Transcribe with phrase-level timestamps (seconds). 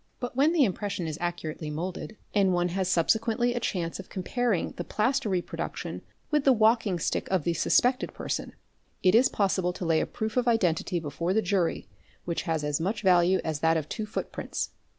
[0.19, 4.71] But when the impression is accurately moulded and one has subsequently a chance of comparing
[4.71, 8.53] the plaster reproduction with the walking stick of the suspected person,
[9.03, 11.87] it is possible to lay a proof of identity before the jury,
[12.25, 14.71] which has as much value as that of two footprints.